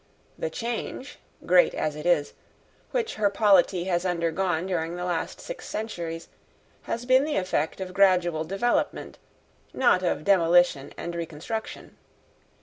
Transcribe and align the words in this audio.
The 0.35 0.49
change, 0.49 1.19
great 1.45 1.75
as 1.75 1.95
it 1.95 2.07
is, 2.07 2.33
which 2.89 3.13
her 3.21 3.29
polity 3.29 3.83
has 3.83 4.03
undergone 4.03 4.65
during 4.65 4.95
the 4.95 5.05
last 5.05 5.39
six 5.39 5.67
centuries, 5.69 6.27
has 6.89 7.05
been 7.05 7.23
the 7.23 7.35
effect 7.37 7.79
of 7.79 7.93
gradual 7.93 8.43
development, 8.43 9.19
not 9.75 10.01
of 10.01 10.23
demolition 10.23 10.91
and 10.97 11.13
reconstruction. 11.13 11.97